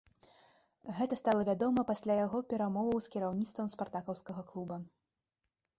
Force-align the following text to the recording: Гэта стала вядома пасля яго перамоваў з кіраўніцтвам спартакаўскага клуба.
Гэта 0.99 1.13
стала 1.21 1.41
вядома 1.51 1.83
пасля 1.91 2.15
яго 2.25 2.41
перамоваў 2.55 2.97
з 3.09 3.15
кіраўніцтвам 3.17 3.67
спартакаўскага 3.77 4.41
клуба. 4.51 4.75